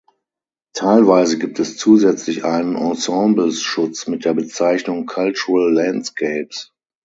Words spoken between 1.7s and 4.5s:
zusätzlich einen Ensembles-Schutz mit der